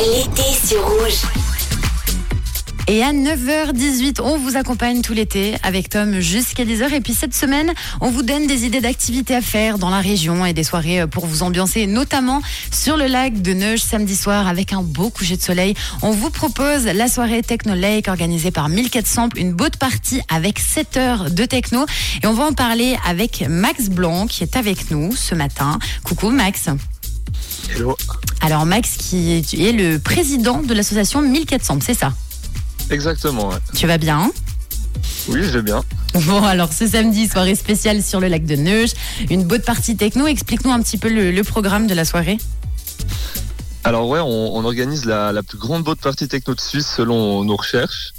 L'été 0.00 0.42
sur 0.64 0.86
rouge. 0.86 1.22
Et 2.86 3.02
à 3.02 3.12
9h18, 3.12 4.20
on 4.22 4.38
vous 4.38 4.56
accompagne 4.56 5.02
tout 5.02 5.12
l'été 5.12 5.56
avec 5.64 5.88
Tom 5.88 6.20
jusqu'à 6.20 6.64
10h. 6.64 6.94
Et 6.94 7.00
puis 7.00 7.14
cette 7.14 7.34
semaine, 7.34 7.72
on 8.00 8.08
vous 8.08 8.22
donne 8.22 8.46
des 8.46 8.64
idées 8.64 8.80
d'activités 8.80 9.34
à 9.34 9.40
faire 9.40 9.76
dans 9.76 9.90
la 9.90 9.98
région 9.98 10.46
et 10.46 10.52
des 10.52 10.62
soirées 10.62 11.08
pour 11.08 11.26
vous 11.26 11.42
ambiancer, 11.42 11.88
notamment 11.88 12.40
sur 12.70 12.96
le 12.96 13.06
lac 13.06 13.42
de 13.42 13.52
Neuge 13.54 13.80
samedi 13.80 14.14
soir 14.14 14.46
avec 14.46 14.72
un 14.72 14.82
beau 14.82 15.10
coucher 15.10 15.36
de 15.36 15.42
soleil. 15.42 15.74
On 16.02 16.12
vous 16.12 16.30
propose 16.30 16.84
la 16.84 17.08
soirée 17.08 17.42
Techno 17.42 17.74
Lake 17.74 18.06
organisée 18.06 18.52
par 18.52 18.68
1400, 18.68 19.30
une 19.36 19.52
boat 19.52 19.70
party 19.80 20.20
avec 20.28 20.60
7 20.60 20.96
heures 20.96 21.30
de 21.30 21.44
techno. 21.44 21.86
Et 22.22 22.26
on 22.28 22.34
va 22.34 22.44
en 22.44 22.52
parler 22.52 22.96
avec 23.04 23.44
Max 23.48 23.88
Blanc 23.88 24.28
qui 24.28 24.44
est 24.44 24.56
avec 24.56 24.92
nous 24.92 25.16
ce 25.16 25.34
matin. 25.34 25.80
Coucou 26.04 26.30
Max. 26.30 26.68
Hello. 27.74 27.96
Alors 28.40 28.66
Max 28.66 28.96
qui 28.96 29.32
est 29.38 29.72
le 29.72 29.98
président 29.98 30.62
de 30.62 30.72
l'association 30.74 31.22
1400, 31.22 31.78
c'est 31.84 31.94
ça? 31.94 32.12
Exactement, 32.90 33.48
ouais. 33.48 33.56
Tu 33.74 33.86
vas 33.86 33.98
bien 33.98 34.18
hein? 34.18 34.30
Oui, 35.28 35.40
je 35.42 35.50
vais 35.50 35.62
bien. 35.62 35.82
Bon, 36.26 36.42
alors 36.42 36.72
ce 36.72 36.86
samedi, 36.86 37.28
soirée 37.28 37.54
spéciale 37.54 38.02
sur 38.02 38.18
le 38.20 38.28
lac 38.28 38.44
de 38.46 38.56
Neuge, 38.56 38.92
une 39.30 39.44
boat 39.44 39.58
party 39.58 39.96
techno. 39.96 40.26
Explique-nous 40.26 40.72
un 40.72 40.80
petit 40.82 40.96
peu 40.96 41.08
le, 41.10 41.30
le 41.30 41.44
programme 41.44 41.86
de 41.86 41.94
la 41.94 42.04
soirée. 42.06 42.38
Alors 43.84 44.08
ouais, 44.08 44.20
on, 44.20 44.56
on 44.56 44.64
organise 44.64 45.04
la, 45.04 45.32
la 45.32 45.42
plus 45.42 45.58
grande 45.58 45.84
boat 45.84 45.96
party 45.96 46.28
techno 46.28 46.54
de 46.54 46.60
Suisse 46.60 46.86
selon 46.96 47.44
nos 47.44 47.56
recherches. 47.56 48.12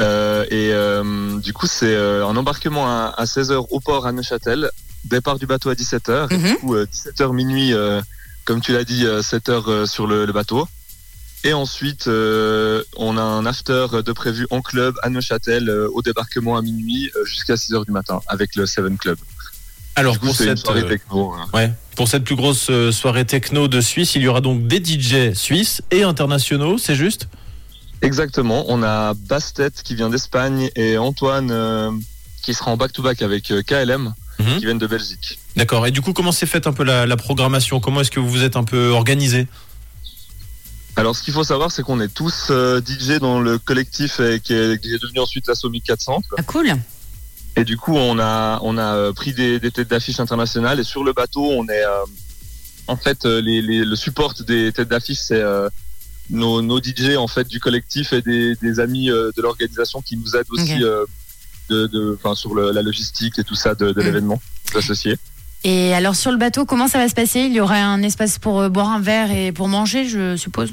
Euh, 0.00 0.44
et 0.50 0.72
euh, 0.72 1.38
du 1.38 1.52
coup, 1.52 1.66
c'est 1.66 1.94
euh, 1.94 2.26
un 2.26 2.36
embarquement 2.36 2.86
à, 2.88 3.14
à 3.16 3.24
16h 3.24 3.66
au 3.70 3.80
port 3.80 4.06
à 4.06 4.12
Neuchâtel, 4.12 4.70
départ 5.04 5.38
du 5.38 5.46
bateau 5.46 5.70
à 5.70 5.74
17h, 5.74 6.32
Mhm. 6.34 6.42
du 6.48 6.54
coup 6.56 6.74
17h 6.76 7.32
minuit, 7.32 7.72
comme 8.50 8.60
tu 8.60 8.72
l'as 8.72 8.82
dit, 8.82 9.04
7h 9.04 9.86
sur 9.86 10.08
le, 10.08 10.26
le 10.26 10.32
bateau. 10.32 10.66
Et 11.44 11.52
ensuite, 11.52 12.08
euh, 12.08 12.82
on 12.96 13.16
a 13.16 13.22
un 13.22 13.46
after 13.46 13.86
de 14.04 14.12
prévu 14.12 14.48
en 14.50 14.60
club 14.60 14.96
à 15.04 15.08
Neuchâtel 15.08 15.68
euh, 15.68 15.88
au 15.94 16.02
débarquement 16.02 16.56
à 16.56 16.62
minuit 16.62 17.12
euh, 17.14 17.24
jusqu'à 17.24 17.54
6h 17.54 17.86
du 17.86 17.92
matin 17.92 18.20
avec 18.26 18.56
le 18.56 18.66
Seven 18.66 18.98
Club. 18.98 19.18
Alors 19.94 20.18
coup, 20.18 20.26
pour 20.26 20.34
cette, 20.34 20.58
soirée 20.58 20.82
euh, 20.82 20.88
techno. 20.88 21.32
hein. 21.32 21.46
ouais, 21.54 21.72
pour 21.94 22.08
cette 22.08 22.24
plus 22.24 22.34
grosse 22.34 22.70
euh, 22.70 22.90
soirée 22.90 23.24
techno 23.24 23.68
de 23.68 23.80
Suisse, 23.80 24.16
il 24.16 24.22
y 24.22 24.26
aura 24.26 24.40
donc 24.40 24.66
des 24.66 24.84
DJ 24.84 25.32
suisses 25.32 25.80
et 25.92 26.02
internationaux, 26.02 26.76
c'est 26.76 26.96
juste? 26.96 27.28
Exactement. 28.02 28.64
On 28.66 28.82
a 28.82 29.14
Bastet 29.14 29.70
qui 29.84 29.94
vient 29.94 30.10
d'Espagne 30.10 30.70
et 30.74 30.98
Antoine 30.98 31.52
euh, 31.52 31.92
qui 32.42 32.52
sera 32.52 32.72
en 32.72 32.76
back-to-back 32.76 33.22
avec 33.22 33.52
euh, 33.52 33.62
KLM 33.62 34.12
Mhm. 34.40 34.58
qui 34.58 34.64
viennent 34.64 34.78
de 34.78 34.86
Belgique. 34.86 35.38
D'accord. 35.56 35.86
Et 35.86 35.90
du 35.90 36.00
coup, 36.02 36.12
comment 36.12 36.32
s'est 36.32 36.46
faite 36.46 36.66
un 36.66 36.72
peu 36.72 36.84
la, 36.84 37.06
la 37.06 37.16
programmation? 37.16 37.80
Comment 37.80 38.00
est-ce 38.00 38.10
que 38.10 38.20
vous 38.20 38.30
vous 38.30 38.42
êtes 38.42 38.56
un 38.56 38.64
peu 38.64 38.88
organisé? 38.90 39.46
Alors, 40.96 41.14
ce 41.16 41.22
qu'il 41.22 41.32
faut 41.32 41.44
savoir, 41.44 41.70
c'est 41.70 41.82
qu'on 41.82 42.00
est 42.00 42.12
tous 42.12 42.48
euh, 42.50 42.80
DJ 42.80 43.18
dans 43.20 43.40
le 43.40 43.58
collectif 43.58 44.20
et 44.20 44.40
qui, 44.40 44.52
est, 44.54 44.80
qui 44.82 44.92
est 44.92 44.98
devenu 45.02 45.20
ensuite 45.20 45.46
la 45.46 45.54
Somi 45.54 45.80
400. 45.80 46.20
Ah, 46.36 46.42
cool. 46.42 46.72
Et 47.56 47.64
du 47.64 47.76
coup, 47.76 47.94
on 47.96 48.18
a, 48.18 48.58
on 48.62 48.76
a 48.76 48.94
euh, 48.96 49.12
pris 49.12 49.32
des, 49.32 49.58
des 49.60 49.70
têtes 49.70 49.88
d'affiche 49.88 50.20
internationales 50.20 50.78
et 50.80 50.84
sur 50.84 51.02
le 51.04 51.12
bateau, 51.12 51.44
on 51.44 51.66
est 51.68 51.84
euh, 51.84 52.04
en 52.86 52.96
fait 52.96 53.24
les, 53.24 53.60
les- 53.62 53.84
le 53.84 53.96
support 53.96 54.34
des 54.46 54.72
têtes 54.72 54.88
d'affiche, 54.88 55.18
c'est 55.20 55.40
euh, 55.40 55.68
nos, 56.28 56.62
nos 56.62 56.80
DJ 56.80 57.16
en 57.16 57.26
fait 57.28 57.46
du 57.48 57.58
collectif 57.60 58.12
et 58.12 58.22
des, 58.22 58.54
des 58.56 58.78
amis 58.80 59.10
euh, 59.10 59.30
de 59.36 59.42
l'organisation 59.42 60.00
qui 60.00 60.16
nous 60.16 60.36
aident 60.36 60.46
aussi. 60.50 60.84
De, 61.70 61.86
de, 61.86 62.18
sur 62.34 62.54
le- 62.54 62.72
la 62.72 62.82
logistique 62.82 63.38
et 63.38 63.44
tout 63.44 63.54
ça 63.54 63.74
de, 63.74 63.92
de 63.92 64.00
Mm. 64.00 64.04
l'événement 64.04 64.40
associé. 64.74 65.16
Et 65.64 65.94
alors 65.94 66.16
sur 66.16 66.30
le 66.32 66.38
bateau, 66.38 66.64
comment 66.66 66.88
ça 66.88 66.98
va 66.98 67.08
se 67.08 67.14
passer? 67.14 67.40
Il 67.40 67.52
y 67.52 67.60
aura 67.60 67.76
un 67.76 68.02
espace 68.02 68.38
pour 68.38 68.60
euh, 68.60 68.68
boire 68.68 68.88
un 68.88 69.00
verre 69.00 69.30
et 69.30 69.52
pour 69.52 69.68
manger, 69.68 70.06
je 70.08 70.36
suppose? 70.36 70.70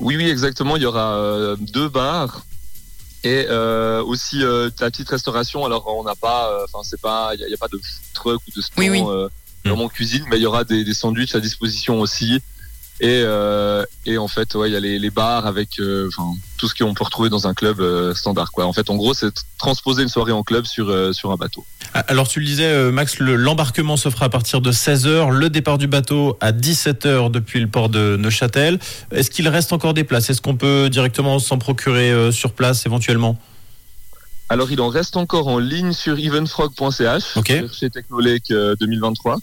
Oui, 0.00 0.16
oui, 0.16 0.28
exactement. 0.28 0.76
Il 0.76 0.82
y 0.82 0.86
aura 0.86 1.14
euh, 1.16 1.56
deux 1.60 1.88
bars 1.88 2.44
et 3.22 3.46
euh, 3.48 4.02
aussi 4.02 4.42
euh, 4.42 4.70
la 4.80 4.90
petite 4.90 5.08
restauration. 5.10 5.64
Alors, 5.64 5.84
on 5.98 6.02
n'a 6.04 6.14
pas, 6.16 6.50
euh, 6.50 6.64
enfin, 6.72 6.82
c'est 6.82 7.00
pas, 7.00 7.32
il 7.34 7.46
n'y 7.46 7.54
a, 7.54 7.56
pas 7.58 7.68
de 7.68 7.76
food 7.76 8.12
truck 8.14 8.40
ou 8.48 8.50
de 8.60 8.64
Oui, 8.78 8.88
oui. 8.88 8.98
restaurant 8.98 9.12
euh, 9.14 9.28
vraiment 9.64 9.88
cuisine, 9.88 10.24
mais 10.30 10.36
il 10.38 10.42
y 10.42 10.46
aura 10.46 10.64
des, 10.64 10.84
des 10.84 10.94
sandwichs 10.94 11.34
à 11.34 11.40
disposition 11.40 12.00
aussi. 12.00 12.40
Et, 13.02 13.22
euh, 13.24 13.82
et 14.04 14.18
en 14.18 14.28
fait, 14.28 14.54
ouais, 14.54 14.68
il 14.68 14.72
y 14.74 14.76
a 14.76 14.80
les, 14.80 14.98
les 14.98 15.10
bars 15.10 15.46
avec 15.46 15.80
euh, 15.80 16.10
tout 16.58 16.68
ce 16.68 16.74
qu'on 16.74 16.92
peut 16.92 17.02
retrouver 17.04 17.30
dans 17.30 17.46
un 17.46 17.54
club 17.54 17.80
euh, 17.80 18.14
standard. 18.14 18.52
Quoi. 18.52 18.66
En 18.66 18.74
fait, 18.74 18.90
en 18.90 18.96
gros, 18.96 19.14
c'est 19.14 19.32
transposer 19.56 20.02
une 20.02 20.10
soirée 20.10 20.32
en 20.32 20.42
club 20.42 20.66
sur, 20.66 21.14
sur 21.14 21.30
un 21.32 21.36
bateau. 21.36 21.64
Ah, 21.94 22.04
Alors 22.08 22.28
tu 22.28 22.40
le 22.40 22.46
disais, 22.46 22.90
Max, 22.92 23.18
le- 23.18 23.36
l'embarquement 23.36 23.96
se 23.96 24.10
fera 24.10 24.26
à 24.26 24.28
partir 24.28 24.60
de 24.60 24.70
16h, 24.70 25.30
le 25.30 25.48
départ 25.48 25.78
du 25.78 25.86
bateau 25.86 26.36
à 26.42 26.52
17h 26.52 27.30
depuis 27.30 27.60
le 27.60 27.68
port 27.68 27.88
de 27.88 28.16
Neuchâtel. 28.18 28.78
Est-ce 29.12 29.30
qu'il 29.30 29.48
reste 29.48 29.72
encore 29.72 29.94
des 29.94 30.04
places? 30.04 30.28
Est-ce 30.28 30.42
qu'on 30.42 30.56
peut 30.56 30.90
directement 30.90 31.38
s'en 31.38 31.56
procurer 31.56 32.30
sur 32.32 32.52
place 32.52 32.84
éventuellement? 32.84 33.38
Alors, 34.50 34.70
il 34.72 34.80
en 34.80 34.88
reste 34.88 35.16
encore 35.16 35.46
en 35.48 35.58
ligne 35.58 35.92
sur 35.92 36.18
evenfrog.ch, 36.18 37.36
Ok. 37.36 37.52
chez 37.72 37.88
Technolake 37.88 38.50
euh, 38.50 38.74
2023. 38.80 39.38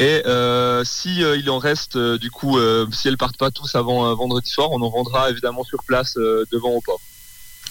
Et 0.00 0.22
euh, 0.26 0.82
si 0.84 1.22
euh, 1.22 1.36
il 1.36 1.48
en 1.50 1.58
reste, 1.58 1.96
euh, 1.96 2.18
du 2.18 2.30
coup, 2.30 2.58
euh, 2.58 2.86
si 2.92 3.06
elles 3.06 3.16
partent 3.16 3.36
pas 3.36 3.50
tous 3.50 3.74
avant 3.76 4.14
vendredi 4.14 4.50
soir, 4.50 4.70
on 4.72 4.80
en 4.82 4.90
vendra 4.90 5.30
évidemment 5.30 5.62
sur 5.64 5.84
place 5.84 6.14
devant 6.16 6.70
au 6.70 6.80
port. 6.80 7.00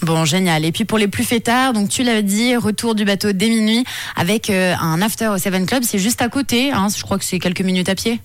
Bon, 0.01 0.25
génial. 0.25 0.65
Et 0.65 0.71
puis 0.71 0.85
pour 0.85 0.97
les 0.97 1.07
plus 1.07 1.23
fêtards, 1.23 1.73
donc 1.73 1.89
tu 1.89 2.03
l'avais 2.03 2.23
dit, 2.23 2.55
retour 2.55 2.95
du 2.95 3.05
bateau 3.05 3.31
dès 3.31 3.49
minuit 3.49 3.85
avec 4.15 4.49
un 4.49 5.01
after 5.01 5.27
au 5.27 5.37
Seven 5.37 5.65
Club. 5.65 5.83
C'est 5.85 5.99
juste 5.99 6.21
à 6.21 6.29
côté. 6.29 6.71
Hein, 6.71 6.87
je 6.95 7.01
crois 7.03 7.17
que 7.17 7.25
c'est 7.25 7.39
quelques 7.39 7.61
minutes 7.61 7.89
à 7.89 7.95
pied. 7.95 8.19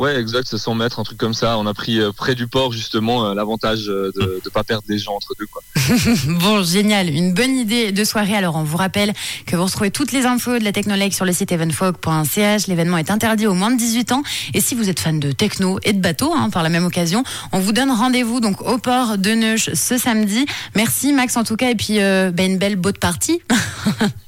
Ouais, 0.00 0.18
exact, 0.18 0.48
c'est 0.48 0.56
100 0.56 0.76
mètres, 0.76 0.98
un 0.98 1.02
truc 1.02 1.18
comme 1.18 1.34
ça. 1.34 1.58
On 1.58 1.66
a 1.66 1.74
pris 1.74 2.00
euh, 2.00 2.10
près 2.10 2.34
du 2.34 2.46
port 2.46 2.72
justement 2.72 3.26
euh, 3.26 3.34
l'avantage 3.34 3.90
euh, 3.90 4.10
de 4.16 4.40
ne 4.42 4.48
pas 4.48 4.64
perdre 4.64 4.88
des 4.88 4.98
gens 4.98 5.12
entre 5.12 5.34
deux. 5.38 5.44
Quoi. 5.44 5.62
Bon, 6.40 6.62
génial. 6.62 7.10
Une 7.10 7.34
bonne 7.34 7.54
idée 7.54 7.92
de 7.92 8.02
soirée. 8.02 8.34
Alors, 8.34 8.56
on 8.56 8.62
vous 8.62 8.78
rappelle 8.78 9.12
que 9.44 9.56
vous 9.56 9.64
retrouvez 9.66 9.90
toutes 9.90 10.12
les 10.12 10.24
infos 10.24 10.58
de 10.58 10.64
la 10.64 10.72
Technolake 10.72 11.12
sur 11.12 11.26
le 11.26 11.34
site 11.34 11.52
evenfog.ch. 11.52 12.66
L'événement 12.66 12.96
est 12.96 13.10
interdit 13.10 13.46
aux 13.46 13.52
moins 13.52 13.70
de 13.70 13.76
18 13.76 14.12
ans. 14.12 14.22
Et 14.54 14.62
si 14.62 14.74
vous 14.74 14.88
êtes 14.88 15.00
fan 15.00 15.20
de 15.20 15.32
techno 15.32 15.78
et 15.82 15.92
de 15.92 16.00
bateau, 16.00 16.32
hein, 16.34 16.48
par 16.48 16.62
la 16.62 16.70
même 16.70 16.86
occasion, 16.86 17.22
on 17.52 17.58
vous 17.58 17.72
donne 17.72 17.90
rendez-vous 17.90 18.40
donc 18.40 18.62
au 18.62 18.78
port 18.78 19.18
de 19.18 19.32
Neuch 19.32 19.68
ce 19.74 19.98
samedi. 19.98 20.46
Merci 20.76 21.12
Max 21.12 21.36
en 21.36 21.44
tout 21.44 21.56
cas. 21.56 21.68
Et 21.68 21.74
puis, 21.74 21.98
ben, 21.98 22.52
une 22.52 22.56
belle 22.56 22.76
boat 22.76 22.94
party. 22.98 23.42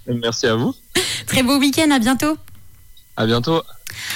Et 0.07 0.13
Merci 0.23 0.49
à 0.49 0.55
vous. 0.55 0.75
Très 1.27 1.43
beau 1.43 1.57
week-end. 1.59 1.91
À 1.91 1.99
bientôt. 1.99 2.37
À 3.17 3.27
bientôt. 3.27 3.63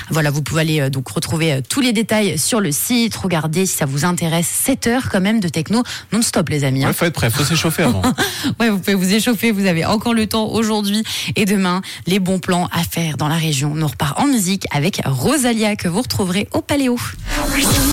Voilà, 0.08 0.30
vous 0.30 0.40
pouvez 0.40 0.62
aller 0.62 0.80
euh, 0.80 0.88
donc 0.88 1.06
retrouver 1.08 1.52
euh, 1.52 1.60
tous 1.68 1.82
les 1.82 1.92
détails 1.92 2.38
sur 2.38 2.60
le 2.60 2.72
site. 2.72 3.14
Regardez 3.16 3.66
si 3.66 3.76
ça 3.76 3.84
vous 3.84 4.06
intéresse. 4.06 4.46
7 4.46 4.86
heures 4.86 5.08
quand 5.10 5.20
même 5.20 5.38
de 5.38 5.48
techno 5.48 5.82
non-stop, 6.12 6.48
les 6.48 6.64
amis. 6.64 6.82
hein. 6.82 6.88
Il 6.88 6.94
faut 6.94 7.04
être 7.04 7.12
prêt, 7.12 7.28
faut 7.28 7.44
s'échauffer 7.44 7.82
avant. 7.82 8.00
Ouais, 8.58 8.70
vous 8.70 8.78
pouvez 8.78 8.94
vous 8.94 9.12
échauffer. 9.12 9.50
Vous 9.52 9.66
avez 9.66 9.84
encore 9.84 10.14
le 10.14 10.26
temps 10.26 10.46
aujourd'hui 10.48 11.02
et 11.36 11.44
demain. 11.44 11.82
Les 12.06 12.20
bons 12.20 12.38
plans 12.38 12.68
à 12.72 12.82
faire 12.84 13.18
dans 13.18 13.28
la 13.28 13.36
région. 13.36 13.74
Nous 13.74 13.86
repart 13.86 14.18
en 14.18 14.26
musique 14.26 14.66
avec 14.70 15.02
Rosalia 15.04 15.76
que 15.76 15.88
vous 15.88 16.00
retrouverez 16.00 16.48
au 16.52 16.62
Paléo. 16.62 16.98